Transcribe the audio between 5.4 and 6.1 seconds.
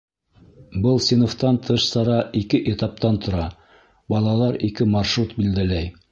билдәләй.